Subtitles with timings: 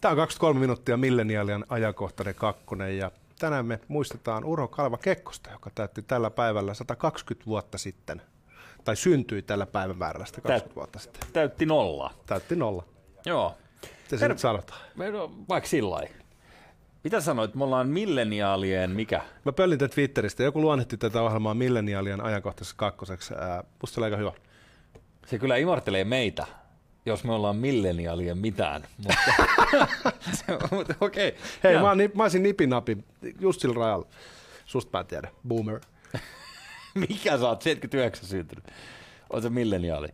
[0.00, 5.70] Tämä on 23 minuuttia milleniaalien ajankohtainen kakkonen ja tänään me muistetaan Urho Kalva Kekkosta, joka
[5.74, 8.22] täytti tällä päivällä 120 vuotta sitten.
[8.84, 11.22] Tai syntyi tällä päivämäärällä 120 Täyt, vuotta sitten.
[11.32, 12.14] Täytti nolla.
[12.26, 12.84] Täytti nolla.
[13.26, 13.54] Joo.
[14.02, 14.80] Mitä se nyt sanotaan?
[15.12, 16.02] No, vaikka sillä.
[17.04, 19.22] Mitä sanoit, me ollaan milleniaalien mikä?
[19.44, 20.42] Mä pöllin tätä Twitteristä.
[20.42, 23.34] Joku luonnehti tätä ohjelmaa milleniaalien ajankohtaisessa kakkoseksi.
[23.34, 24.32] Ää, musta se aika hyvä.
[25.26, 26.46] Se kyllä imartelee meitä,
[27.06, 28.82] jos me ollaan milleniaalien mitään.
[30.48, 31.28] Mutta, mutta okei.
[31.28, 31.40] Okay.
[31.64, 32.98] Hei, mä, mä, mä olisin nipinapi
[33.40, 34.06] just sillä rajalla.
[34.66, 35.30] Susta mä tiedän.
[35.48, 35.80] Boomer.
[37.08, 38.64] Mikä sä oot 79 syntynyt?
[39.30, 40.08] On se milleniaali?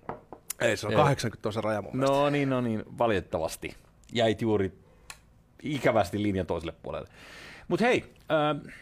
[0.60, 2.30] Ei, se on 80 se raja mun No mielestä.
[2.30, 3.76] niin, no niin, valitettavasti.
[4.12, 4.72] Jäit juuri
[5.62, 7.08] ikävästi linjan toiselle puolelle.
[7.68, 8.72] Mutta hei, äh,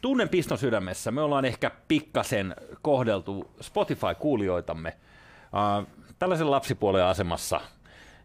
[0.00, 1.10] tunnen piston sydämessä.
[1.10, 5.86] Me ollaan ehkä pikkasen kohdeltu Spotify-kuulijoitamme äh,
[6.22, 7.60] tällaisen lapsipuolen asemassa.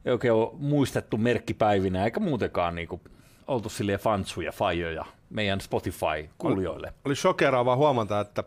[0.06, 3.02] Ei oikein ole muistettu merkkipäivinä, eikä muutenkaan niin kuin,
[3.48, 6.88] oltu silleen fansuja, fajoja meidän Spotify-kuulijoille.
[6.88, 8.44] Oli, oli shokeraavaa huomata, että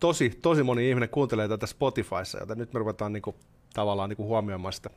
[0.00, 3.36] tosi, tosi moni ihminen kuuntelee tätä Spotifyssa, joten nyt me ruvetaan niin kuin,
[3.74, 4.90] tavallaan niin kuin huomioimaan sitä,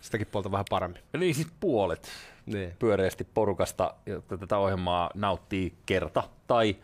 [0.00, 1.02] sitäkin puolta vähän paremmin.
[1.18, 2.08] Niin siis puolet
[2.46, 2.72] niin.
[2.78, 6.76] pyöreästi porukasta, jotka tätä ohjelmaa nauttii kerta tai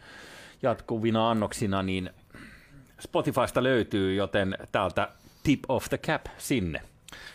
[0.62, 2.11] jatkuvina annoksina, niin
[3.00, 5.08] Spotifysta löytyy, joten täältä
[5.44, 6.80] tip of the cap sinne.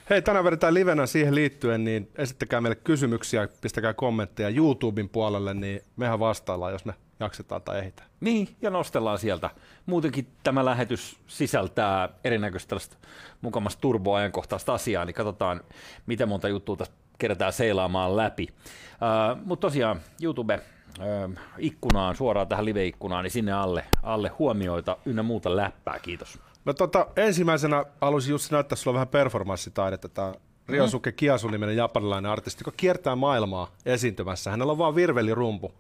[0.10, 5.82] Hei, tänään vedetään livenä siihen liittyen, niin esittäkää meille kysymyksiä, pistäkää kommentteja YouTuben puolelle, niin
[5.96, 8.10] mehän vastaillaan, jos me jaksetaan tai ehditään.
[8.20, 9.50] Niin, ja nostellaan sieltä.
[9.86, 12.98] Muutenkin tämä lähetys sisältää erinäköistä tällaista
[13.42, 15.62] mukamasta turboajankohtaista asiaa, niin katsotaan,
[16.06, 18.48] miten monta juttua tässä kerätään seilaamaan läpi.
[18.52, 20.60] Uh, Mutta tosiaan YouTube
[21.00, 26.40] uh, ikkunaan, suoraan tähän live-ikkunaan, niin sinne alle, alle huomioita ynnä muuta läppää, kiitos.
[26.70, 30.10] No tota, ensimmäisenä haluaisin just näyttää sulla vähän performanssitaidetta.
[30.10, 30.34] Tämä
[30.68, 34.52] Ryosuke Kiasu-niminen japanilainen artisti, joka kiertää maailmaa esiintymässä.
[34.52, 35.74] Hänellä on vaan virvelirumpu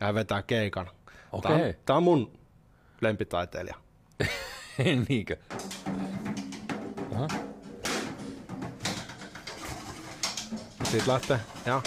[0.00, 0.90] ja hän vetää keikan.
[1.32, 1.54] Okei.
[1.54, 1.58] Okay.
[1.58, 2.38] Tämä, on, tämä on mun
[3.00, 3.74] lempitaiteilija.
[5.08, 5.36] Niinkö?
[7.14, 7.28] Aha.
[10.84, 11.82] Siitä lähtee, ja.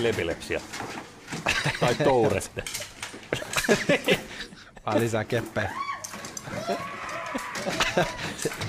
[0.00, 0.60] Lepilepsia.
[1.80, 2.62] tai tourette.
[4.86, 5.70] Vaan lisää keppejä.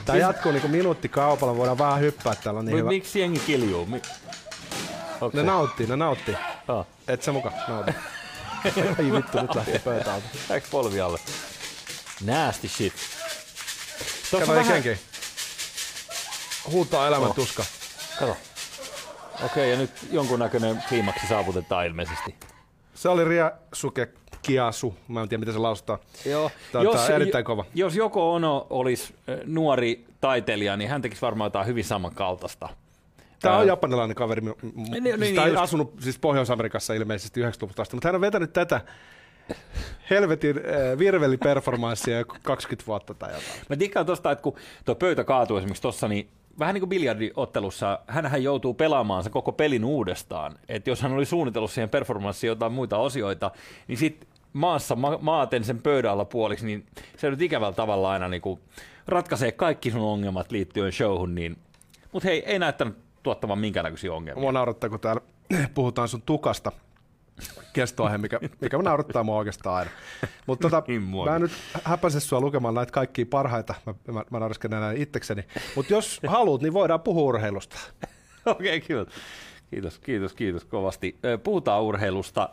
[0.06, 2.64] Tämä jatkuu niinku minuutti kaupalla, voidaan vähän hyppää täällä.
[2.64, 2.90] Niin hyvä.
[2.90, 3.86] Miksi jengi kiljuu?
[3.86, 4.02] Mi-
[5.34, 6.36] Ne nauttii, ne nauttii.
[6.68, 6.86] Ah.
[7.08, 7.92] Et sä muka nauti.
[9.00, 10.26] Ai vittu, nyt lähti pöytä alta.
[10.50, 11.20] Läks polvi alle?
[12.26, 12.94] Nasty shit.
[14.32, 14.84] Kato vähän...
[16.72, 17.36] Huutaa elämän Oh.
[17.36, 17.66] tuska.
[18.20, 18.32] Kato.
[18.32, 22.36] Okei, okay, ja nyt jonkunnäköinen kliimaksi saavutetaan ilmeisesti.
[22.94, 24.08] Se oli Ryosuke
[24.42, 26.00] Kiasu, mä en tiedä miten se lausutaan.
[26.26, 26.52] Joo.
[26.72, 27.66] Tota, erittäin kova.
[27.76, 29.14] Jos Joko Ono olisi
[29.46, 32.70] nuori taiteilija, niin hän tekisi varmaan jotain hyvin samankaltaista.
[33.42, 34.42] Tämä on japanilainen kaveri.
[34.42, 38.82] Niin, niin, niin, niin, asunut siis Pohjois-Amerikassa ilmeisesti 90-luvulta asti, mutta hän on vetänyt tätä
[40.10, 43.62] helvetin äh, virveliperformanssia jo 20 vuotta tai jotain.
[43.70, 48.00] Mä tikkaan tosta, että kun tuo pöytä kaatuu esimerkiksi tossa, niin vähän niin kuin biljardiottelussa,
[48.08, 50.60] hänhän joutuu pelaamaan sen koko pelin uudestaan.
[50.70, 53.52] Että jos hän oli suunnitellut siihen performanssiin jotain muita osioita,
[53.88, 56.86] niin sitten maassa ma- maaten sen pöydän alla puoliksi, niin
[57.18, 58.60] se nyt ikävällä tavalla aina niin kuin
[59.08, 61.58] ratkaisee kaikki sun ongelmat liittyen showhun, niin
[62.12, 64.42] mutta hei, ei näyttänyt tuottavan minkäännäköisiä ongelmia.
[64.42, 65.22] Mua naurattaa, kun täällä
[65.74, 66.72] puhutaan sun tukasta
[67.74, 69.92] kestoaihe, mikä, mikä naurattaa mua oikeastaan aina.
[70.48, 71.52] Mutta tota, Niin mä en nyt
[71.84, 75.44] häpäise sua lukemaan näitä kaikkia parhaita, mä, mä, mä nauraskelen näin itsekseni.
[75.76, 77.78] Mutta jos haluat, niin voidaan puhua urheilusta.
[78.46, 79.08] Okei, okay, kiitos.
[79.70, 81.20] Kiitos, kiitos, kiitos kovasti.
[81.44, 82.50] Puhutaan urheilusta,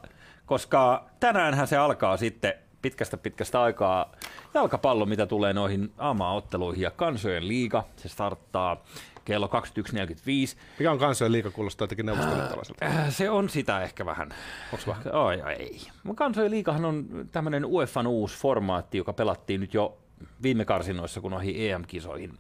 [0.49, 4.13] koska tänäänhän se alkaa sitten pitkästä pitkästä aikaa
[4.55, 7.85] jalkapallo, mitä tulee noihin aamaotteluihin ja kansojen liiga.
[7.97, 8.85] Se starttaa
[9.25, 10.57] kello 21.45.
[10.79, 12.85] Mikä on kansojen liika kuulostaa jotenkin neuvostoliittolaiselta?
[12.85, 14.29] Äh, Se on sitä ehkä vähän.
[14.73, 15.05] Onks vähän?
[15.15, 15.81] Oi, ei.
[16.15, 19.99] Kansojen liigahan on tämmöinen UEFan uusi formaatti, joka pelattiin nyt jo
[20.43, 22.35] viime karsinoissa, kun noihin EM-kisoihin.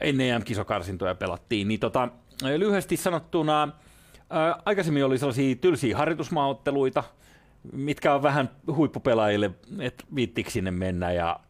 [0.00, 1.68] Ennen EM-kisokarsintoja pelattiin.
[1.68, 2.08] Niin tota,
[2.56, 3.68] lyhyesti sanottuna,
[4.30, 7.04] ää, aikaisemmin oli sellaisia tylsiä harjoitusmaaotteluita,
[7.72, 11.40] mitkä on vähän huippupelaajille, että viittikö sinne mennä ja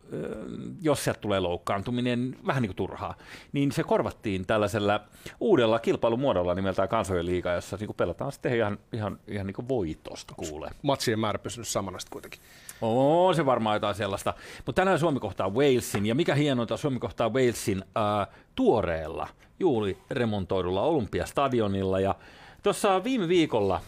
[0.82, 3.14] jos sieltä tulee loukkaantuminen, vähän niin kuin turhaa,
[3.52, 5.00] niin se korvattiin tällaisella
[5.40, 9.68] uudella kilpailumuodolla nimeltään kansojen liiga, jossa niin kuin pelataan sitten ihan, ihan, ihan niin kuin
[9.68, 10.70] voitosta kuulee.
[10.82, 12.40] Matsien määrä pysynyt samana sitten kuitenkin.
[12.80, 14.34] On se varmaan jotain sellaista.
[14.66, 19.28] Mutta tänään Suomi kohtaa Walesin, ja mikä hienointa, Suomi kohtaa Walesin äh, tuoreella,
[19.60, 22.00] juuri remontoidulla Olympiastadionilla.
[22.00, 22.14] Ja
[22.62, 23.80] tuossa viime viikolla,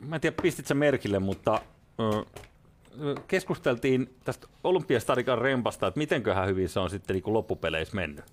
[0.00, 1.60] mä en tiedä pistit sä merkille, mutta
[3.28, 8.24] keskusteltiin tästä Olympiastadion rempasta, että mitenköhän hyvin se on sitten niin loppupeleissä mennyt.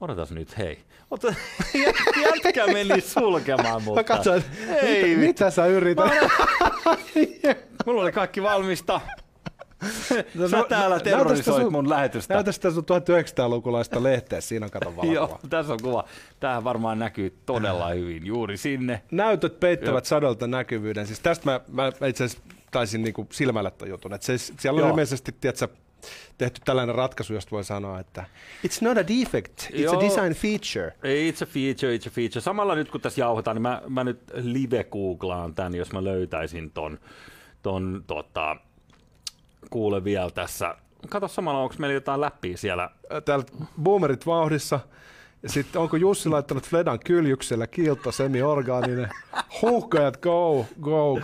[0.00, 0.78] Odotas nyt, hei.
[1.10, 1.34] Ota,
[2.22, 4.00] jätkä meni sulkemaan, mutta...
[4.00, 4.44] Mä katsoin,
[4.82, 6.12] ei, mitä, mitä sä yrität?
[7.86, 9.00] Mulla oli kaikki valmista.
[10.34, 12.34] No, Sä no, täällä näytä terrorisoit sun- mun lähetystä.
[12.34, 15.48] Näytä sitä sun 1900-lukulaista lehteä, siinä on kato Joo, valokuva.
[15.50, 16.04] tässä on kuva.
[16.40, 19.02] Tämä varmaan näkyy todella hyvin juuri sinne.
[19.10, 20.08] Näytöt peittävät Joo.
[20.08, 21.06] sadolta näkyvyyden.
[21.06, 21.60] Siis tästä mä,
[22.00, 24.14] mä itse asiassa taisin niinku silmällä ton jutun.
[24.14, 24.88] Et se, siellä on Joo.
[24.88, 25.68] ilmeisesti tiedätkö,
[26.38, 28.24] tehty tällainen ratkaisu, josta voi sanoa, että
[28.66, 29.98] it's not a defect, it's Joo.
[29.98, 30.94] a design feature.
[31.30, 32.40] It's a feature, it's a feature.
[32.40, 36.98] Samalla nyt kun tässä jauhotaan, niin mä, mä nyt live-googlaan tämän, jos mä löytäisin ton,
[37.62, 38.56] ton tota,
[39.70, 40.74] kuule vielä tässä.
[41.08, 42.90] Kato samalla, onko meillä jotain läppiä siellä.
[43.24, 43.44] Täällä
[43.82, 44.80] boomerit vauhdissa.
[45.42, 49.08] Ja sitten onko Jussi laittanut Fledan kyljyksellä kiilto semi-orgaaninen.
[49.62, 51.20] Huuhkajat go, go, 2-0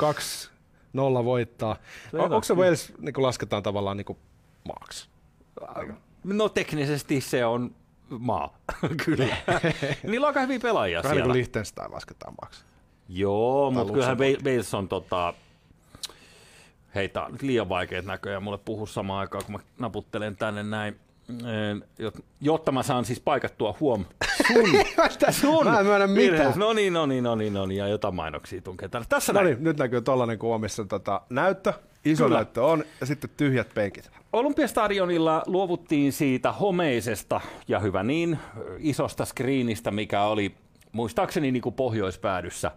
[1.25, 1.77] voittaa.
[2.11, 4.19] Fledan On, onko se Wales niin lasketaan tavallaan niin
[4.65, 5.09] maaksi?
[6.25, 7.75] No teknisesti se on
[8.19, 8.59] maa,
[9.05, 9.37] kyllä.
[10.03, 11.33] Niillä on aika hyviä pelaajia Vähän niin siellä.
[11.33, 12.65] kuin Liechtenstein lasketaan maaksi.
[13.09, 15.35] Joo, mutta kyllähän Wales on tota...
[16.95, 20.63] Hei, tää on nyt liian vaikeet näköjään mulle puhua samaan aikaan, kun mä naputtelen tänne
[20.63, 20.97] näin.
[22.03, 24.05] Jot- Jotta mä saan siis paikattua huom.
[24.47, 24.71] Sun,
[25.41, 25.67] sun.
[25.67, 26.53] Mä en myönnä mitään.
[26.57, 29.07] No niin, no niin, no niin, no niin, ja jotain mainoksia tunkee tänne.
[29.09, 29.55] Tässä No näin.
[29.55, 31.73] niin, nyt näkyy tollanen kuva, missä tota, näyttö,
[32.05, 32.37] iso Kyllä.
[32.37, 34.11] näyttö on, ja sitten tyhjät penkit.
[34.33, 38.39] Olympiastadionilla luovuttiin siitä homeisesta ja hyvä niin,
[38.79, 40.55] isosta screenistä, mikä oli
[40.93, 42.71] muistaakseni niin kuin pohjoispäädyssä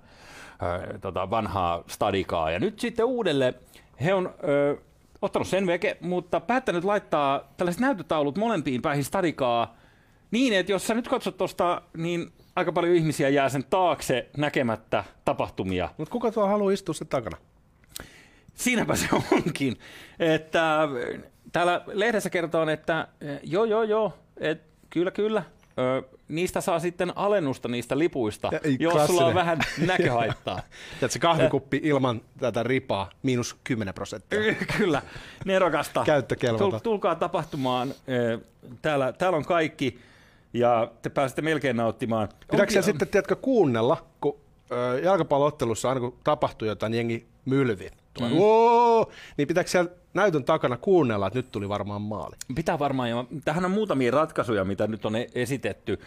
[0.93, 2.51] ö, tota vanhaa stadikaa.
[2.51, 3.53] Ja nyt sitten uudelle
[4.03, 4.77] he on ö,
[5.21, 9.75] ottanut sen veke, mutta päättänyt laittaa tällaiset näytötaulut molempiin päihin stadikaa
[10.31, 15.03] niin, että jos sä nyt katsot tuosta, niin aika paljon ihmisiä jää sen taakse näkemättä
[15.25, 15.89] tapahtumia.
[15.97, 17.37] Mutta kuka tuo haluaa istua sen takana?
[18.53, 19.77] Siinäpä se onkin.
[20.19, 20.87] Että
[21.51, 23.07] täällä lehdessä kertoo, että
[23.43, 25.43] joo, joo, joo, et, kyllä, kyllä.
[25.79, 26.03] Ö,
[26.35, 29.35] niistä saa sitten alennusta niistä lipuista, ei, jos sulla on klassinen.
[29.35, 30.59] vähän näköhaittaa.
[31.01, 34.39] Ja se kahvikuppi ilman tätä ripaa, miinus 10 prosenttia.
[34.77, 35.01] kyllä,
[35.45, 36.03] nerokasta.
[36.05, 36.63] Käyttökelvota.
[36.77, 37.93] Tul- tulkaa tapahtumaan.
[38.09, 38.39] Ö,
[38.81, 39.99] Täällä, täällä on kaikki
[40.53, 42.29] ja te pääsette melkein nauttimaan.
[42.51, 44.37] Pitääkö Onkin- sitten, tiedätkö, kuunnella, kun
[45.03, 47.89] jalkapalloottelussa aina kun tapahtuu jotain, niin jengi mylvi.
[48.13, 48.37] Tulee, mm.
[49.37, 52.35] niin pitääkö siellä näytön takana kuunnella, että nyt tuli varmaan maali?
[52.55, 55.99] Pitää varmaan, ja tähän on muutamia ratkaisuja, mitä nyt on e- esitetty,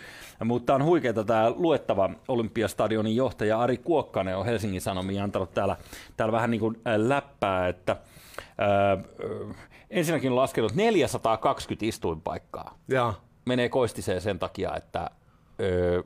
[0.44, 5.76] mutta on huikeaa tämä luettava Olympiastadionin johtaja Ari Kuokkanen on Helsingin Sanomiin antanut täällä,
[6.16, 7.96] täällä vähän niin kuin läppää, että
[8.58, 8.98] ää,
[9.90, 12.78] ensinnäkin laskenut 420 istuinpaikkaa.
[12.88, 13.14] Ja
[13.44, 15.10] Menee koistiseen sen takia, että
[15.60, 16.02] ö,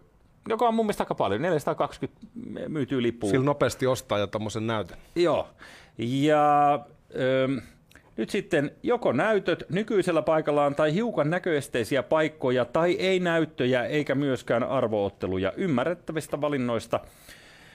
[0.48, 2.20] joka on mun mielestä aika paljon, 420
[2.68, 3.30] myytyy lippuun.
[3.30, 4.98] sillä nopeasti ostaa jo tommosen näytön.
[5.14, 5.48] Joo.
[6.00, 6.74] Ja
[7.16, 7.48] ö,
[8.16, 14.62] nyt sitten joko näytöt nykyisellä paikallaan tai hiukan näköesteisiä paikkoja tai ei näyttöjä eikä myöskään
[14.62, 17.00] arvootteluja ymmärrettävistä valinnoista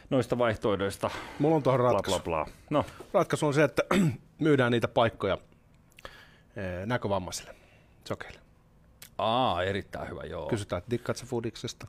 [0.10, 1.10] noista vaihtoehdoista.
[1.40, 2.20] Mulla on tuohon Bla, ratkaisu.
[2.20, 2.54] bla, bla.
[2.70, 3.84] No, Ratkaisu on se, että
[4.40, 5.38] myydään niitä paikkoja
[6.56, 7.56] eh, näkövammaisille,
[8.08, 8.40] sokeille.
[9.18, 10.48] aa, erittäin hyvä, joo.
[10.48, 11.26] Kysytään, että dikkaat sä?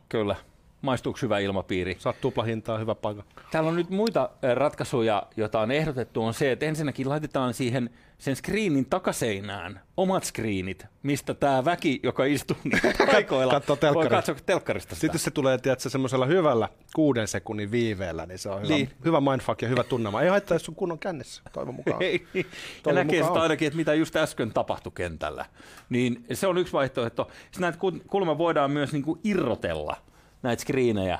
[0.08, 0.36] Kyllä.
[0.82, 1.96] Maistuuko hyvä ilmapiiri?
[1.98, 3.24] Saat tuplahintaa, hyvä paikka.
[3.50, 8.36] Täällä on nyt muita ratkaisuja, joita on ehdotettu, on se, että ensinnäkin laitetaan siihen sen
[8.36, 12.56] screenin takaseinään omat screenit, mistä tämä väki, joka istuu
[13.12, 15.00] paikoilla, Katsoo voi katsoa telkkarista sitä.
[15.00, 18.90] Sitten se tulee, tiedätkö, semmoisella hyvällä kuuden sekunnin viiveellä, niin se on hyvä, Niin.
[19.04, 20.22] hyvä mindfuck ja hyvä tunnelma.
[20.22, 22.02] Ei haittaa, jos sun kunnon kännissä, toivon mukaan.
[22.02, 22.26] Ei.
[22.34, 22.44] Ja
[22.82, 25.44] Toivon näkee mukaan sitä ainakin, että mitä just äsken tapahtui kentällä.
[25.88, 27.28] Niin se on yksi vaihtoehto.
[27.44, 29.96] Sitten näitä kul- kulma voidaan myös niinku irrotella
[30.42, 31.18] näitä screenejä.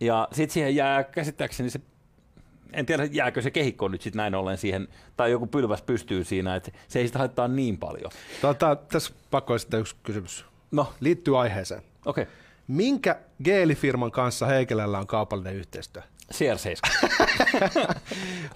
[0.00, 1.80] Ja sitten siihen jää käsittääkseni se,
[2.72, 6.56] en tiedä jääkö se kehikko nyt sitten näin ollen siihen, tai joku pylväs pystyy siinä,
[6.56, 8.10] että se ei sitä haittaa niin paljon.
[8.40, 10.44] Tota, tässä pakko esittää yksi kysymys.
[10.70, 11.82] No, Liittyy aiheeseen.
[12.06, 12.22] okei.
[12.22, 12.34] Okay.
[12.68, 16.02] Minkä geelifirman kanssa Heikelällä on kaupallinen yhteistyö?
[16.34, 17.08] CR7.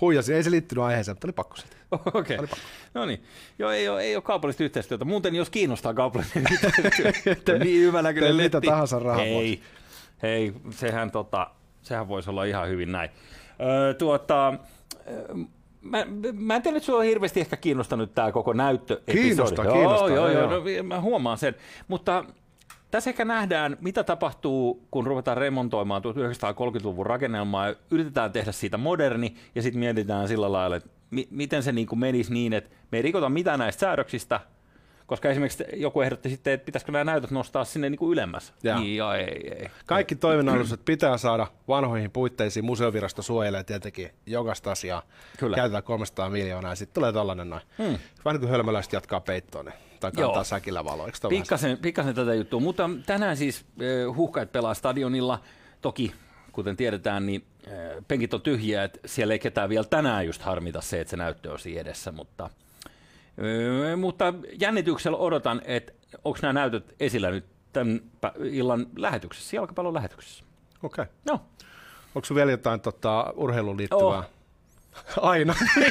[0.00, 1.56] Huijasin, ei se liittynyt aiheeseen, mutta oli pakko.
[2.18, 2.36] Okei.
[2.36, 2.56] Pakko.
[2.94, 3.22] No niin.
[3.58, 5.04] Joo, ei ole, ei ole kaupallista yhteistyötä.
[5.04, 8.68] Muuten jos kiinnostaa kaupallinen yhteistyö, niin hyvä näköinen Tee mitä letti.
[8.68, 9.62] tahansa rahan Hei,
[10.22, 11.50] hei sehän, tota,
[11.82, 13.10] sehän voisi olla ihan hyvin näin.
[13.60, 14.54] Öö, tuota,
[15.82, 19.00] Mä, mä en tiedä, että sua on hirveästi ehkä kiinnostanut tämä koko näyttö.
[19.12, 20.50] Kiinnostaa, joo, kiinnostaa, Joo, joo, joo.
[20.50, 21.54] no, mä huomaan sen.
[21.88, 22.24] Mutta
[22.90, 29.34] tässä ehkä nähdään, mitä tapahtuu, kun ruvetaan remontoimaan 1930-luvun rakennelmaa ja yritetään tehdä siitä moderni
[29.54, 32.98] ja sitten mietitään sillä lailla, että mi- miten se niin kuin menisi niin, että me
[32.98, 34.40] ei rikota mitään näistä säädöksistä,
[35.12, 38.52] Koska esimerkiksi joku ehdotti sitten, että pitäisikö nämä näytöt nostaa sinne niin kuin ylemmäs.
[38.62, 38.80] Jaa.
[38.80, 39.68] Niin, ja ei, ei.
[39.86, 42.64] Kaikki toiminnallisuudet pitää saada vanhoihin puitteisiin.
[42.64, 45.02] Museovirasto suojelee tietenkin jokaista asiaa.
[45.38, 45.56] Kyllä.
[45.56, 47.62] Käytetään 300 miljoonaa ja sitten tulee tällainen noin.
[47.78, 47.98] Hmm.
[48.24, 50.28] Vähän niin kuin hölmöläiset jatkaa peittoon, niin, tai Joo.
[50.28, 50.84] kantaa säkillä
[51.28, 53.64] Pikkasen, pikkasen tätä juttua, mutta tänään siis
[54.16, 55.40] huhkajat pelaa stadionilla.
[55.80, 56.14] Toki,
[56.52, 57.44] kuten tiedetään, niin
[58.08, 61.52] penkit on tyhjiä, että siellä ei ketään vielä tänään just harmita se, että se näyttö
[61.52, 62.50] on siinä edessä, mutta,
[63.96, 65.92] mutta jännityksellä odotan, että
[66.24, 68.00] onko nämä näytöt esillä nyt tämän
[68.44, 70.44] illan lähetyksessä, jalkapallon lähetyksessä.
[70.82, 71.02] Okei.
[71.02, 71.14] Okay.
[71.30, 71.40] No,
[72.14, 74.18] Onko sinulla vielä jotain tota, urheiluun liittyvää?
[74.18, 74.24] Oh.
[75.30, 75.54] Aina.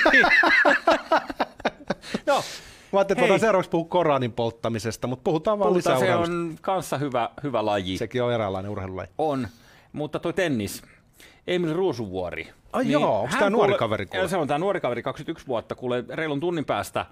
[2.27, 2.43] no
[2.91, 6.51] Mä ajattelin, että seuraavaksi puhua Koranin polttamisesta, mutta puhutaan vaan lisää puhutaan, se urheilusta.
[6.51, 7.97] on kanssa hyvä, hyvä laji.
[7.97, 9.09] Sekin on eräänlainen urheilulaji.
[9.17, 9.47] On,
[9.93, 10.81] mutta toi tennis,
[11.47, 12.43] Emil Ruusuvuori.
[12.43, 14.27] niin Ai joo, onks hän tää nuori kaveri kuule?
[14.27, 17.05] Se on tämä nuori kaveri, 21 vuotta, kuule reilun tunnin päästä,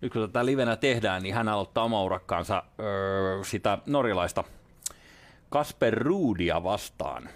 [0.00, 4.44] nyt kun tätä livenä tehdään, niin hän aloittaa oma urakkaansa öö, sitä norjalaista
[5.50, 7.28] Kasper Ruudia vastaan,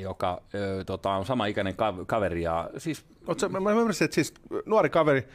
[0.00, 2.42] joka öö, tota, on sama ikäinen ka- kaveri.
[2.42, 4.34] Ja, siis, Ootko, mä, mä ymmärsin, että siis
[4.66, 5.28] nuori kaveri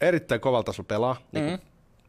[0.00, 1.16] erittäin kovalla tasolla pelaa.
[1.32, 1.54] Niin Mhm.
[1.54, 1.68] kuin,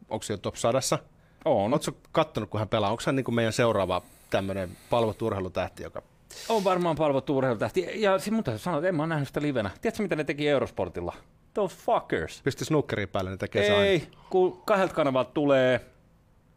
[0.09, 0.99] onko se jo top sadassa?
[1.45, 2.89] on, Oletko kattonut, kun hän pelaa?
[2.91, 6.01] Onko hän niin kuin meidän seuraava tämmöinen palvottu urheilutähti, joka...
[6.49, 7.87] on varmaan palvottu urheilutähti.
[7.95, 9.69] Ja siis mun täytyy sanoa, että en mä ole nähnyt sitä livenä.
[9.81, 11.13] Tiedätkö, mitä ne teki Eurosportilla?
[11.53, 12.41] Those fuckers.
[12.43, 13.85] Pisti snookerin päälle, niin tekee se aina.
[13.85, 15.81] Ei, kun kahdelta kanavalta tulee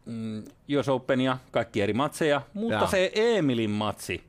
[0.06, 0.44] mm,
[0.78, 2.86] US Openia, kaikki eri matseja, mutta Jaa.
[2.86, 4.24] se Emilin matsi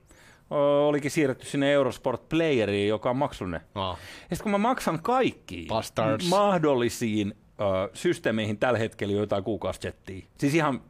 [0.50, 3.62] o, olikin siirretty sinne Eurosport Playeriin, joka on maksullinen.
[3.76, 3.98] Aa.
[4.30, 6.30] Ja sitten kun mä maksan kaikkiin Bastards.
[6.30, 10.82] mahdollisiin ö, systeemeihin tällä hetkellä jo jotain kuukausijettia, siis ihan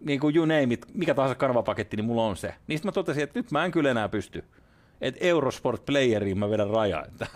[0.00, 2.54] niin kuin you name it, mikä tahansa kanavapaketti, niin mulla on se.
[2.66, 4.44] Niin sitten mä totesin, että nyt mä en kyllä enää pysty.
[5.00, 7.04] Että Eurosport Playeriin mä vedän raja.
[7.04, 7.26] Että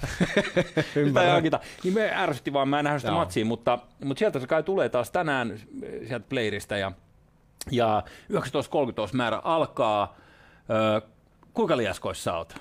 [0.97, 1.43] Ymmärrän.
[1.85, 4.89] Niin me ärsytti vaan, mä en nähnyt sitä matsia, mutta, mutta sieltä se kai tulee
[4.89, 5.51] taas tänään
[5.83, 6.93] eh, sieltä Playeristä ja,
[7.71, 8.03] ja
[8.33, 8.39] 19.30
[9.13, 10.17] määrä alkaa.
[11.55, 12.55] Kuinka liaskoissa oot?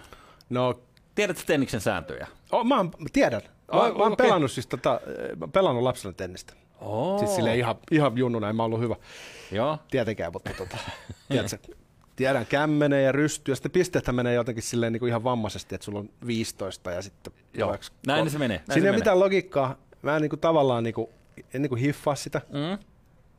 [0.50, 0.80] No,
[1.16, 2.28] Tiedätkö tenniksen sääntöjä?
[2.52, 3.42] oh, mä, oon, mä tiedän.
[3.42, 4.26] Mä, Oh, mä oon okei.
[4.28, 5.00] pelannut siis tota,
[5.42, 6.54] oon pelannut lapsena tennistä.
[6.82, 7.20] Oh.
[7.20, 8.96] Siis silleen ihan, ihan junnuna, en mä ollut hyvä.
[9.52, 9.78] Joo.
[9.92, 10.78] Tietenkään, mutta tota,
[11.30, 11.76] tiedätkö,
[12.16, 15.86] tiedän kämmenen ja rysty, ja sitten pisteethän menee jotenkin silleen niin kuin ihan vammaisesti, että
[15.86, 17.34] sulla on 15 ja sitten...
[17.54, 17.68] Joo.
[17.68, 19.76] tuleeko- Näin se menee, näin Siinä se ei ole mitään logiikkaa.
[20.02, 21.08] Mä en niin kuin, tavallaan niin kuin,
[21.54, 22.42] en niin kuin hiffaa sitä.
[22.50, 22.84] Mm.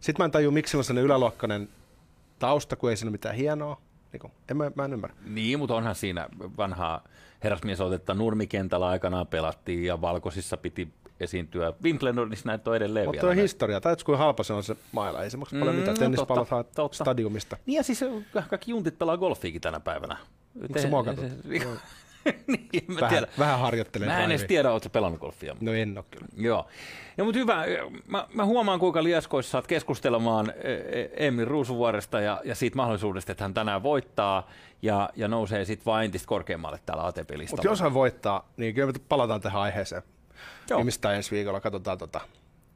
[0.00, 1.68] Sitten mä en tajua, miksi sillä on sellainen yläluokkainen
[2.38, 3.80] tausta, kun ei siinä ole mitään hienoa.
[4.12, 5.16] Niin kuin, en mä, mä en ymmärrä.
[5.26, 7.04] Niin, mutta onhan siinä vanhaa
[7.44, 10.88] herrasmiesotetta Nurmikentällä aikanaan pelattiin ja valkoisissa piti
[11.20, 11.72] esiintyä.
[11.84, 13.30] Wimbledonissa näitä on edelleen Mutta vielä.
[13.30, 13.80] on historia.
[13.80, 15.22] Täytyy kuin halpa se on se maila.
[15.24, 15.94] Ei se maksa paljon Mm, mitään.
[15.94, 17.04] no Tennispallot totta, haet totta.
[17.04, 17.56] stadiumista.
[17.66, 18.04] Niin ja siis
[18.50, 20.16] kaikki juntit pelaa golfiikin tänä päivänä.
[20.76, 21.22] se muokattu?
[22.46, 23.26] niin, en mä Vähän, tiedä.
[23.38, 24.08] vähän harjoittelee.
[24.08, 25.56] Mä en edes tiedä, ootko pelannut golfia.
[25.60, 26.26] No en ole kyllä.
[26.36, 26.66] Joo.
[27.16, 27.64] No mutta hyvä,
[28.06, 33.44] mä, mä huomaan kuinka lieskoissa saat keskustelemaan e- Emil Ruusuvuoresta ja, ja siitä mahdollisuudesta, että
[33.44, 34.48] hän tänään voittaa
[34.82, 37.50] ja, ja nousee sitten vain entistä korkeammalle täällä ATP-listalla.
[37.50, 40.02] Mutta jos hän voittaa, niin kyllä me palataan tähän aiheeseen.
[40.70, 40.78] Joo.
[40.78, 42.20] Viimeistään ensi viikolla katsotaan tota.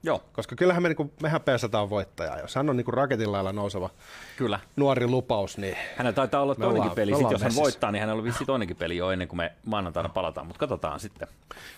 [0.03, 2.39] Joo, Koska kyllähän me, niinku, mehän pesataan voittajaa.
[2.39, 3.91] Jos hän on niinku raketin lailla nouseva
[4.37, 4.61] kyllä.
[4.77, 7.11] nuori lupaus, niin Hänellä taitaa olla toinenkin ollaan- peli.
[7.13, 10.09] Sitten jos hän voittaa, niin hänellä on vissi toinenkin peli jo ennen kuin me maanantaina
[10.09, 10.47] palataan.
[10.47, 11.29] Mutta katsotaan sitten.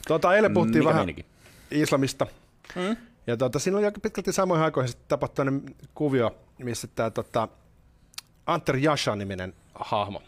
[0.08, 1.26] Tuota, eilen puhuttiin Mikä vähän meininki?
[1.70, 2.26] islamista.
[2.74, 2.96] Mm?
[3.26, 7.48] Ja tuota, siinä oli aika pitkälti samoihin aikoihin tämmöinen kuvio, missä tämä tota,
[8.46, 10.22] Anter Jasha-niminen hahmo.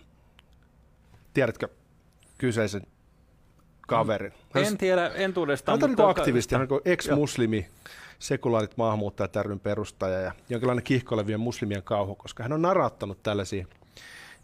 [1.35, 1.69] Tiedätkö
[2.39, 2.83] kyseisen
[3.89, 4.33] kaverin?
[4.55, 5.79] Hän En tiedä entuudestaan.
[5.79, 7.67] hän on mutta- niin aktivisti, hän on niin ex-muslimi,
[8.19, 13.67] sekulaarit maahanmuuttajat ryn perustaja ja jonkinlainen kiihkoilevien muslimien kauhu, koska hän on naraattanut tällaisia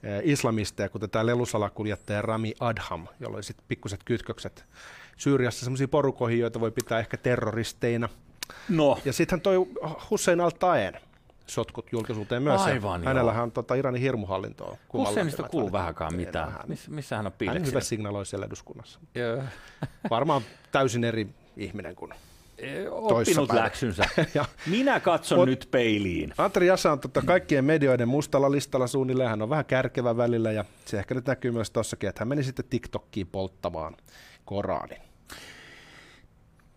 [0.02, 4.64] eh, islamisteja, kuten tämä lelusalakuljettaja Rami Adham, jolla oli sitten pikkuset kytkökset
[5.16, 8.08] Syyriassa sellaisia porukoihin, joita voi pitää ehkä terroristeina.
[8.68, 9.56] No, Ja sitten hän toi
[10.10, 10.94] Hussein al-Taen
[11.46, 12.60] sotkut julkisuuteen myös.
[12.60, 13.08] ja Aivan, joo.
[13.08, 14.76] Hänellähän on tota, Iranin hirmuhallintoa.
[14.92, 15.70] Husseinista kuuluu
[16.10, 16.44] Ei, mitään.
[16.46, 17.70] no, Hän, Miss, missä hän on hän piileksi?
[17.70, 19.00] hyvä signaloi siellä eduskunnassa.
[20.10, 22.12] Varmaan täysin eri ihminen kuin
[22.58, 24.04] Eh, Oppinut läksynsä.
[24.34, 26.34] Ja- Minä katson nyt peiliin.
[26.38, 29.30] Anteri Jassa on tota kaikkien medioiden mustalla listalla suunnilleen.
[29.30, 32.42] Hän on vähän kärkevä välillä ja se ehkä nyt näkyy myös tossakin, että hän meni
[32.42, 33.96] sitten TikTokkiin polttamaan
[34.44, 35.02] Koranin.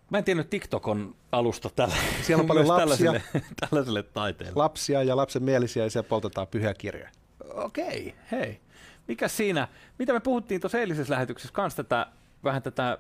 [0.10, 2.80] Mä en tiennyt, että TikTok on alusta tällä, Siellä on paljon lapsia.
[3.12, 3.24] tällaiselle,
[3.70, 4.54] tällaiselle taiteelle.
[4.56, 7.10] Lapsia ja lapsen mielisiä ja siellä poltetaan pyhiä kirjoja.
[7.54, 8.62] Okei, hei.
[9.08, 9.68] Mikä siinä?
[10.00, 12.08] Mitä me puhuttiin tuossa eilisessä lähetyksessä kanssa tätä,
[12.44, 12.98] vähän tätä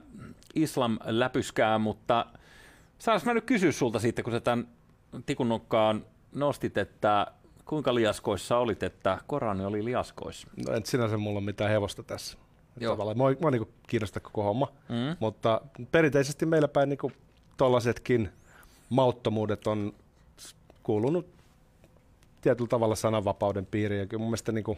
[0.55, 2.25] islam-läpyskää, mutta
[2.99, 4.67] saanko mä nyt kysyä sulta sitten, kun sä tämän
[5.25, 7.27] tikunnokkaan nostit, että
[7.65, 10.47] kuinka liaskoissa olit, että Korani oli liaskoissa?
[10.67, 12.37] No en sinänsä mulla ole mitään hevosta tässä.
[12.79, 12.93] Joo.
[12.93, 13.17] Tavallaan.
[13.17, 15.17] Mua, mua niin kiinnostaa koko homma, Mm.
[15.19, 17.13] mutta perinteisesti meillä päin niin
[17.57, 18.29] tollasetkin
[18.89, 19.93] mauttomuudet on
[20.83, 21.27] kuulunut
[22.41, 23.99] tietyllä tavalla sananvapauden piiriin.
[23.99, 24.77] Ja kyllä mun mielestä niin kuin,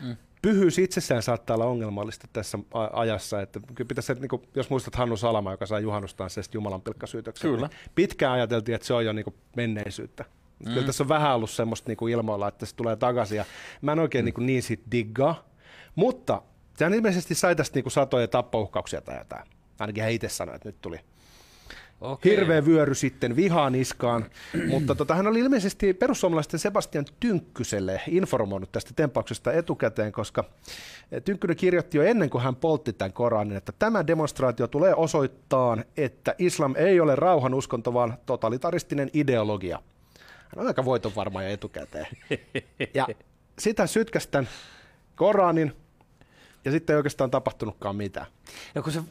[0.00, 0.16] mm.
[0.42, 2.58] pyhyys itsessään saattaa olla ongelmallista tässä
[2.92, 3.40] ajassa.
[3.42, 7.66] Että kyllä pitäisi, niin kuin, jos muistat Hannu Salama, joka sai juhannustansseista Jumalan pilkkasyytöksen, Kyllä.
[7.66, 10.24] Niin pitkään ajateltiin, että se on jo niin kuin menneisyyttä.
[10.58, 10.72] Mm.
[10.74, 13.36] Kyllä tässä on vähän ollut semmoista niin kuin ilmoilla, että se tulee takaisin.
[13.36, 13.44] Ja
[13.82, 14.26] mä en oikein mm.
[14.26, 15.44] niin, kuin niin siitä diggaa.
[15.94, 16.42] Mutta
[16.80, 19.48] sehän ilmeisesti sai tästä niin satoja tappouhkauksia tai jotain.
[19.78, 21.00] Ainakin hän itse sanoi, että nyt tuli
[22.00, 22.32] Okay.
[22.32, 24.24] Hirveä vyöry sitten vihaan iskaan,
[24.70, 30.44] mutta tota, hän oli ilmeisesti perussuomalaisten Sebastian Tynkkyselle informoinut tästä tempauksesta etukäteen, koska
[31.24, 36.34] Tynkkynen kirjoitti jo ennen kuin hän poltti tämän Koranin, että tämä demonstraatio tulee osoittaa, että
[36.38, 39.78] islam ei ole rauhan uskonto, vaan totalitaristinen ideologia.
[40.20, 42.06] Hän on aika voiton varma ja etukäteen.
[42.94, 43.06] Ja
[43.58, 44.48] sitä sytkästän
[45.16, 45.72] Koranin,
[46.64, 48.26] ja sitten ei oikeastaan tapahtunutkaan mitään.
[48.74, 49.02] Ja kun se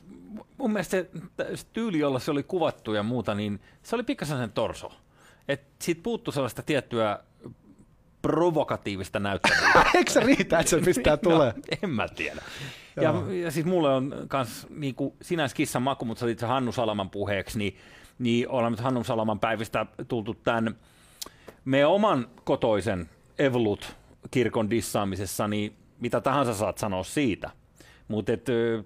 [0.57, 1.09] mun mielestä se,
[1.55, 4.91] se tyyli, jolla se oli kuvattu ja muuta, niin se oli pikkasen sen torso.
[5.47, 7.19] Et siitä puuttuu sellaista tiettyä
[8.21, 9.85] provokatiivista näyttämistä.
[9.95, 11.53] Eikö se riitä, että se pistää tulee?
[11.55, 12.41] No, en mä tiedä.
[12.95, 13.13] Ja,
[13.43, 17.57] ja siis mulle on kans niin sinänsä kissan maku, mutta sä se Hannu Salaman puheeksi,
[17.57, 17.77] niin,
[18.19, 20.75] niin ollaan nyt Hannu Salaman päivistä tultu tämän
[21.65, 23.95] meidän oman kotoisen Evolut
[24.31, 27.49] kirkon dissaamisessa, niin mitä tahansa saat sanoa siitä.
[28.07, 28.31] Mutta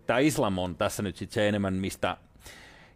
[0.06, 2.18] tämä islam on tässä nyt sit se enemmän, mistä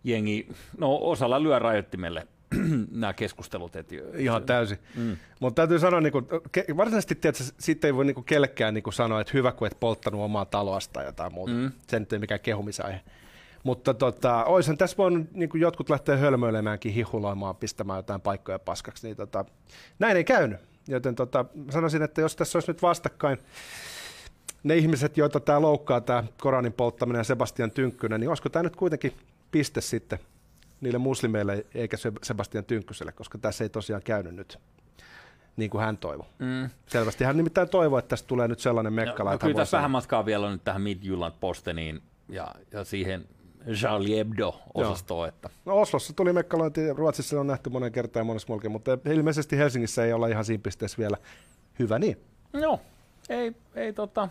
[0.03, 0.47] jengi,
[0.77, 2.27] no osalla lyö rajoittimelle
[2.91, 3.75] nämä keskustelut.
[3.75, 4.77] Et, Ihan täysin.
[4.95, 5.17] Mm.
[5.39, 6.27] Mutta täytyy sanoa, niin kun,
[6.77, 10.45] varsinaisesti tiedätkö, siitä ei voi niin kellekään niin sanoa, että hyvä, kun et polttanut omaa
[10.45, 11.53] taloasta tai jotain muuta.
[11.53, 11.71] Mm.
[11.87, 13.01] Se nyt ei mikään kehumisaihe.
[13.63, 19.07] Mutta tota, oisan tässä voinut niin jotkut lähteä hölmöilemäänkin, hihuloimaan, pistämään jotain paikkoja paskaksi.
[19.07, 19.45] Niin tota,
[19.99, 20.59] näin ei käynyt.
[20.87, 23.37] Joten tota, sanoisin, että jos tässä olisi nyt vastakkain
[24.67, 28.75] ne ihmiset, joita tämä loukkaa, tämä Koranin polttaminen ja Sebastian Tynkkynen, niin olisiko tämä nyt
[28.75, 29.13] kuitenkin
[29.51, 30.19] piste sitten
[30.81, 34.59] niille muslimeille eikä Sebastian Tynkkyselle, koska tässä ei tosiaan käynyt nyt
[35.57, 36.25] niin kuin hän toivoi.
[36.39, 36.69] Mm.
[36.87, 39.31] Selvästi hän nimittäin toivoi, että tästä tulee nyt sellainen mekkala.
[39.31, 43.25] No, kyllä tässä vähän matkaa vielä on nyt tähän Midjylland Posteniin ja, ja siihen
[43.73, 45.27] Charlie Hebdo-osastoon.
[45.27, 45.49] Että.
[45.65, 50.05] No Oslossa tuli mekkalointi, Ruotsissa on nähty monen kertaan ja monessa muukin, mutta ilmeisesti Helsingissä
[50.05, 51.17] ei olla ihan siinä pisteessä vielä.
[51.79, 52.17] Hyvä niin.
[52.53, 52.81] Joo,
[53.29, 54.29] ei, ei tota,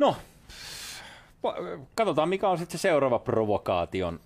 [0.00, 0.16] No,
[1.94, 4.20] katsotaan mikä on sitten se seuraava provokaation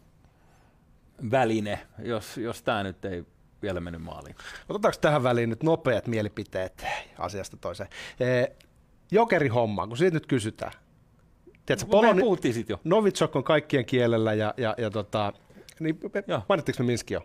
[1.30, 3.24] väline, jos, jos tämä nyt ei
[3.62, 4.36] vielä mennyt maaliin.
[4.68, 6.86] Otetaanko tähän väliin nyt nopeat mielipiteet
[7.18, 7.88] asiasta toiseen?
[8.20, 8.46] E,
[9.10, 10.72] jokerihomma, kun siitä nyt kysytään.
[11.66, 12.80] Tiedätkö, Poloni, puhuttiin siitä jo.
[12.84, 15.32] Novitsok on kaikkien kielellä ja, ja, ja tota,
[15.80, 16.00] niin,
[16.48, 17.20] mainittiinko me Minski jo?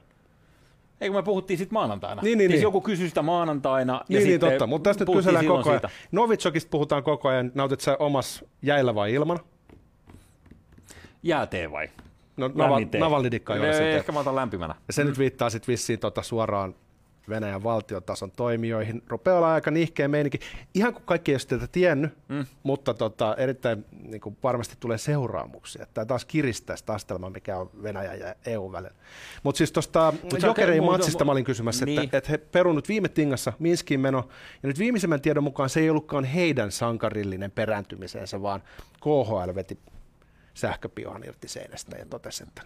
[1.02, 2.22] Eikö me puhuttiin sitten maanantaina?
[2.22, 2.64] Niin, niin, siis niin.
[2.64, 4.02] joku kysyi sitä maanantaina.
[4.10, 5.82] Niin, ja niin totta, mutta tästä nyt kysellään koko ajan.
[5.82, 5.90] Siitä.
[6.12, 7.52] Novitsokista puhutaan koko ajan.
[7.56, 9.40] Nautit sä omas jäillä vai ilman?
[11.24, 11.90] Jäätee vai?
[12.38, 14.76] No, Naval, Navalnidikka ei ole Ehkä mä otan lämpimänä.
[14.88, 15.08] Ja se mm.
[15.08, 16.76] nyt viittaa sitten vissiin tota suoraan
[17.30, 19.04] Venäjän valtiotason toimijoihin.
[19.08, 20.40] Rupeaa olla aika nihkeä meininki.
[20.74, 22.46] Ihan kuin kaikki ei ole tätä tiennyt, mm.
[22.64, 25.86] mutta tota, erittäin niin kuin varmasti tulee seuraamuksia.
[25.94, 28.96] Tämä taas kiristää sitä astelmaa, mikä on Venäjän ja EU välillä.
[29.44, 30.14] Mutta siis tuosta
[30.44, 32.02] Jokerein matsista mä olin kysymässä, niin.
[32.04, 34.30] että, että he perunut viime tingassa Minskin meno,
[34.64, 38.64] ja nyt viimeisimmän tiedon mukaan se ei ollutkaan heidän sankarillinen perääntymisensä, vaan
[39.02, 39.80] KHL veti
[40.54, 42.62] sähköpiohan irti seinästä ja totesi, että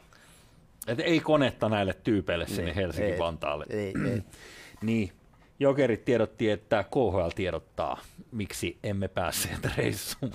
[0.87, 3.65] et ei konetta näille tyypeille sinne niin, Helsinki-Vantaalle.
[3.69, 4.21] Ei, ei.
[4.81, 5.11] niin,
[5.59, 10.33] Jokerit tiedotti, että KHL tiedottaa, miksi emme päässeet reissuun.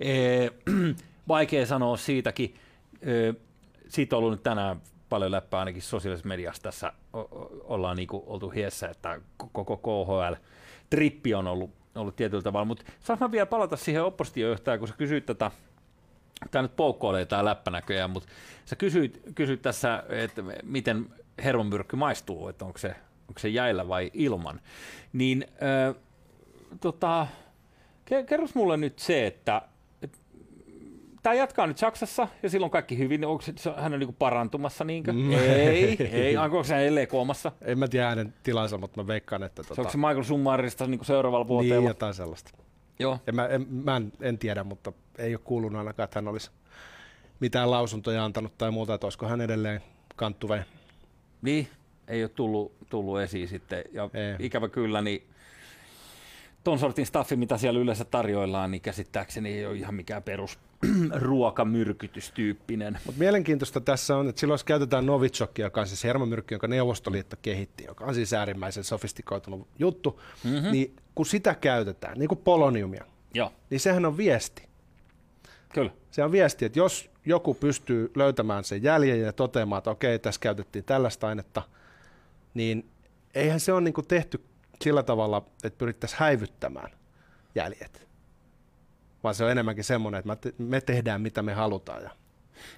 [0.00, 0.48] E,
[1.28, 2.54] vaikea sanoa siitäkin.
[3.02, 3.34] E,
[3.88, 6.92] siitä on ollut nyt tänään paljon läppää ainakin sosiaalisessa mediassa tässä
[7.64, 9.20] ollaan niin oltu hiessä, että
[9.52, 12.64] koko KHL-trippi on ollut, ollut tietyllä tavalla.
[12.64, 15.50] Mutta saanko vielä palata siihen oppositiojohtajaan, kun sä kysyit tätä
[16.50, 18.28] tämä nyt poukkoilee tämä läppä näköjään, mutta
[18.64, 21.06] sä kysyit, kysyit tässä, että miten
[21.44, 22.88] hermomyrkky maistuu, että onko se,
[23.28, 24.60] onko se jäillä vai ilman.
[25.12, 25.46] Niin
[25.88, 25.94] äh,
[26.80, 27.26] tota,
[28.26, 29.62] kerros mulle nyt se, että
[31.22, 33.24] tämä jatkaa nyt Saksassa ja silloin kaikki hyvin.
[33.24, 35.12] Onko se, hän on niinku parantumassa niinkö?
[35.12, 35.32] Mm.
[35.32, 36.36] Ei, ei.
[36.36, 37.52] Onko se edelleen koomassa?
[37.62, 39.62] En mä tiedä hänen tilansa, mutta mä veikkaan, että...
[39.62, 39.74] Tota...
[39.74, 41.76] Se onko se Michael Summarista niinku seuraavalla vuoteella?
[41.76, 42.63] Niin, jotain sellaista.
[42.98, 43.18] Joo.
[43.26, 46.50] En, mä, en, mä en, en, tiedä, mutta ei ole kuulunut ainakaan, että hän olisi
[47.40, 49.80] mitään lausuntoja antanut tai muuta, että olisiko hän edelleen
[50.16, 50.64] kanttuve.
[51.42, 51.68] Niin,
[52.08, 53.84] ei ole tullut, tullut esiin sitten.
[53.92, 54.46] Ja ei.
[54.46, 55.26] ikävä kyllä, niin
[56.64, 60.58] ton sortin staffi, mitä siellä yleensä tarjoillaan, niin käsittääkseni ei ole ihan mikään perus
[61.14, 62.98] ruokamyrkytystyyppinen.
[63.06, 67.36] Mutta mielenkiintoista tässä on, että silloin jos käytetään Novichokia, joka on siis hermomyrkky, jonka Neuvostoliitto
[67.42, 70.72] kehitti, joka on siis äärimmäisen sofistikoitunut juttu, mm-hmm.
[70.72, 73.52] niin kun sitä käytetään, niin kuin poloniumia, Joo.
[73.70, 74.68] niin sehän on viesti.
[75.72, 75.90] Kyllä.
[76.10, 80.40] Se on viesti, että jos joku pystyy löytämään sen jäljen ja toteamaan, että okei, tässä
[80.40, 81.62] käytettiin tällaista ainetta,
[82.54, 82.90] niin
[83.34, 84.44] eihän se ole niin kuin tehty
[84.82, 86.90] sillä tavalla, että pyrittäisiin häivyttämään
[87.54, 88.08] jäljet.
[89.22, 92.02] Vaan se on enemmänkin semmoinen, että me tehdään mitä me halutaan.
[92.02, 92.10] Ja...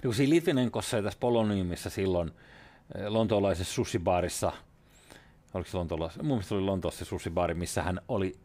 [0.03, 2.31] No, siinä Litvinenkossa ja tässä Poloniumissa silloin
[2.95, 4.51] eh, lontoolaisessa susibaarissa,
[5.53, 8.35] oliko se lontoolaisessa, mun mielestä oli Lontoossa se susibaari, missä hän oli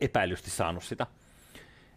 [0.00, 1.06] epäilysti saanut sitä,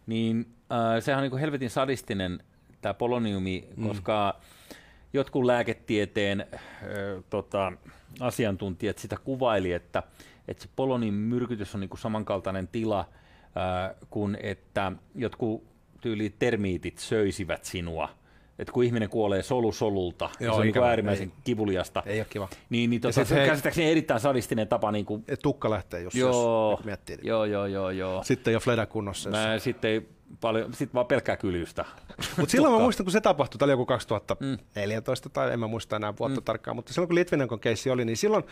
[0.08, 2.44] niin äh, sehän on niin kuin helvetin sadistinen
[2.82, 3.88] tämä poloniumi, mm.
[3.88, 4.40] koska
[5.14, 6.60] jotkut lääketieteen äh,
[7.30, 7.72] tota,
[8.20, 10.04] asiantuntijat sitä kuvaili, että,
[10.48, 15.64] että se polonin myrkytys on niin kuin samankaltainen tila äh, kuin että jotkut
[16.02, 18.10] tyyli termiitit söisivät sinua.
[18.60, 22.04] Että kun ihminen kuolee solu solulta, Joo, se on niin äärimmäisen ei, kivuliasta.
[22.06, 22.50] Ei ole kiva.
[22.70, 24.92] Niin, niin tota, se on käsittääkseni erittäin sadistinen tapa.
[24.92, 25.26] Niin kuin...
[25.44, 27.18] Tukka lähtee, jos, joo, jos miettii.
[27.22, 28.24] Joo, joo, joo, joo.
[28.24, 29.30] Sitten ole fleda kunnossa.
[29.30, 30.08] Mä sitten
[30.42, 31.86] paljon, sit vaan pelkkää kylystä.
[32.38, 35.34] Mutta silloin mä muistan, kun se tapahtui, tämä oli joku 2014 mm.
[35.34, 36.46] tai en mä muista enää vuotta mm.
[36.46, 38.44] tarkkaan, mutta silloin kun Litvinenkon keissi oli, niin silloin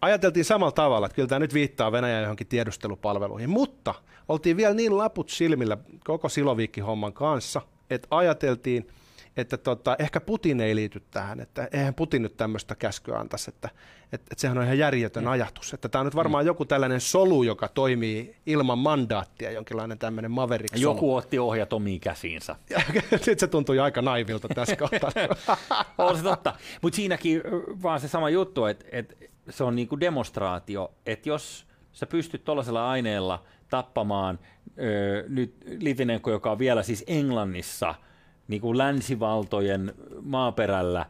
[0.00, 3.94] ajateltiin samalla tavalla, että kyllä tämä nyt viittaa Venäjän johonkin tiedustelupalveluihin, mutta
[4.28, 8.86] oltiin vielä niin laput silmillä koko Siloviikki-homman kanssa, että ajateltiin,
[9.36, 13.68] että tota, ehkä Putin ei liity tähän, että eihän Putin nyt tämmöistä käskyä antaisi, että,
[14.12, 15.30] että, että sehän on ihan järjetön mm.
[15.30, 15.74] ajatus.
[15.74, 16.46] Että tämä on nyt varmaan mm.
[16.46, 22.56] joku tällainen solu, joka toimii ilman mandaattia, jonkinlainen tämmöinen maverick Joku otti ohjat omiin käsiinsä.
[23.10, 25.10] Sitten se tuntui aika naivilta tässä kohtaa.
[25.98, 27.42] on se totta, mutta siinäkin
[27.82, 29.14] vaan se sama juttu, että, että
[29.50, 34.38] se on niinku demonstraatio, että jos sä pystyt tuollaisella aineella tappamaan
[34.78, 37.94] ö, nyt Livinenko, joka on vielä siis Englannissa–
[38.48, 41.06] niin kuin länsivaltojen maaperällä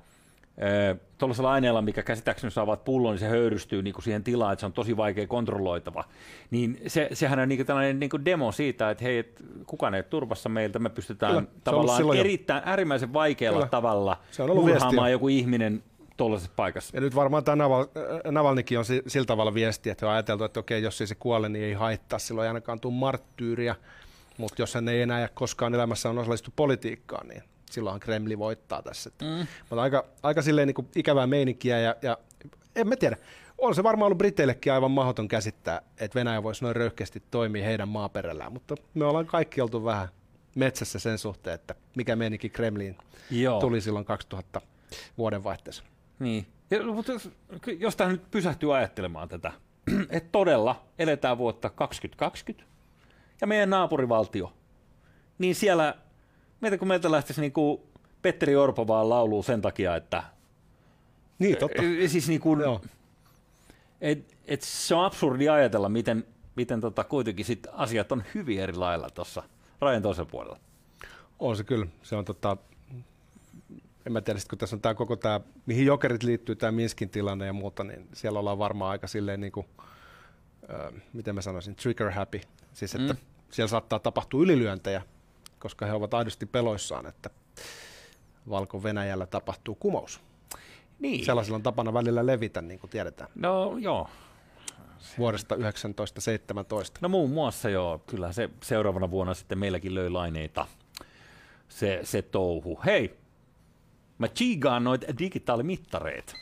[1.18, 4.66] tuollaisella aineella, mikä käsittääkseni saavat pullon, niin se höyrystyy niin kuin siihen tilaan, että se
[4.66, 6.04] on tosi vaikea kontrolloitava.
[6.50, 9.94] Niin se, sehän on niin kuin tällainen niin kuin demo siitä, että hei, et kukaan
[9.94, 12.70] ei ole turvassa meiltä, me pystytään Kyllä, tavallaan erittäin jo.
[12.70, 13.70] äärimmäisen vaikealla Kyllä.
[13.70, 14.16] tavalla
[14.54, 15.82] murhaamaan joku ihminen
[16.16, 16.96] tuollaisessa paikassa.
[16.96, 17.86] Ja nyt varmaan tämä Naval,
[18.30, 21.64] Navalnikin on sillä tavalla viesti, että on ajateltu, että okei, jos ei se kuole, niin
[21.64, 23.74] ei haittaa, silloin ei ainakaan tule marttyyriä.
[24.38, 29.10] Mutta jos hän ei enää koskaan elämässä osallistu politiikkaan, niin silloin Kremli voittaa tässä.
[29.20, 29.46] Mm.
[29.70, 32.18] Mutta aika, aika silleen niin kuin ikävää meininkiä ja, ja
[32.76, 33.16] en mä tiedä.
[33.58, 37.88] On se varmaan ollut Briteillekin aivan mahdoton käsittää, että Venäjä voisi noin röyhkeästi toimia heidän
[37.88, 40.08] maaperällään, mutta me ollaan kaikki oltu vähän
[40.54, 42.96] metsässä sen suhteen, että mikä meininki Kremliin
[43.30, 43.60] Joo.
[43.60, 44.60] tuli silloin 2000
[45.18, 45.84] vuodenvaihteessa.
[46.18, 46.46] Niin.
[46.70, 47.30] Ja, mutta jos,
[47.78, 49.52] jos tähän nyt pysähtyy ajattelemaan tätä,
[50.10, 52.73] että todella eletään vuotta 2020,
[53.40, 54.52] ja meidän naapurivaltio,
[55.38, 55.94] niin siellä,
[56.60, 57.80] meitä kun meiltä lähtisi niin kuin
[58.22, 60.22] Petteri Orpo vaan lauluu sen takia, että...
[61.38, 61.82] Niin, totta.
[62.06, 62.60] Siis niin kuin,
[64.00, 66.24] et, et se on absurdi ajatella, miten,
[66.56, 69.42] miten tota, kuitenkin sit asiat on hyvin eri lailla tuossa
[69.80, 70.58] rajan toisella puolella.
[71.38, 71.86] On se kyllä.
[72.02, 72.56] Se on tota,
[74.06, 77.46] en mä tiedä, kun tässä on tämä koko tämä, mihin jokerit liittyy, tämä Minskin tilanne
[77.46, 79.66] ja muuta, niin siellä ollaan varmaan aika silleen niin kuin,
[80.70, 82.40] äh, miten mä sanoisin, trigger happy.
[82.74, 83.18] Siis että mm.
[83.50, 85.02] siellä saattaa tapahtua ylilyöntejä,
[85.58, 87.30] koska he ovat aidosti peloissaan, että
[88.50, 90.20] Valko-Venäjällä tapahtuu kumous.
[90.98, 91.24] Niin.
[91.24, 93.30] Sellaisilla on tapana välillä levitä, niin kuin tiedetään.
[93.34, 94.08] No joo.
[95.18, 96.98] Vuodesta 1917.
[97.02, 100.66] No muun muassa joo, kyllä se seuraavana vuonna sitten meilläkin löi laineita
[101.68, 102.80] se, se touhu.
[102.86, 103.16] Hei,
[104.18, 106.34] mä chigaan noita digitaalimittareita.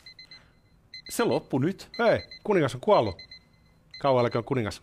[1.09, 1.89] Se loppu nyt.
[1.99, 3.15] Hei, kuningas on kuollut.
[3.99, 4.81] Kauan on kuningas.